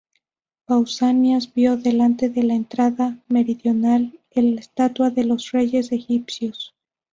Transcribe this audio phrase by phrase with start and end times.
[0.65, 6.73] Pausanias vio delante de la entrada meridional la estatua de los reyes egipcios.